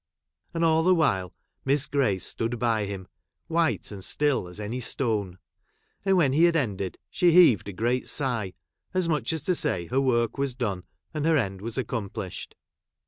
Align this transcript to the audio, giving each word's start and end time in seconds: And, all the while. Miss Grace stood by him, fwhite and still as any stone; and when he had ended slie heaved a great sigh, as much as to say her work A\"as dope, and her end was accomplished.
And, 0.55 0.65
all 0.65 0.81
the 0.81 0.95
while. 0.95 1.31
Miss 1.63 1.85
Grace 1.85 2.25
stood 2.25 2.57
by 2.57 2.85
him, 2.87 3.07
fwhite 3.51 3.91
and 3.91 4.03
still 4.03 4.47
as 4.47 4.59
any 4.59 4.79
stone; 4.79 5.37
and 6.03 6.17
when 6.17 6.33
he 6.33 6.45
had 6.45 6.55
ended 6.55 6.97
slie 7.13 7.29
heaved 7.29 7.69
a 7.69 7.71
great 7.71 8.09
sigh, 8.09 8.53
as 8.95 9.07
much 9.07 9.31
as 9.31 9.43
to 9.43 9.53
say 9.53 9.85
her 9.85 10.01
work 10.01 10.39
A\"as 10.39 10.55
dope, 10.55 10.85
and 11.13 11.23
her 11.27 11.37
end 11.37 11.61
was 11.61 11.77
accomplished. 11.77 12.55